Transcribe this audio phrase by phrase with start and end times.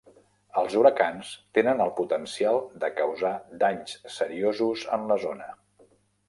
[0.59, 5.53] Els huracans tenen el potencial de causar danys seriosos en la zona.